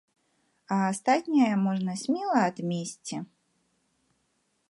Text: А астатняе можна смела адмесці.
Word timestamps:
А 0.75 0.77
астатняе 0.91 1.51
можна 1.65 1.93
смела 2.03 2.41
адмесці. 2.49 3.17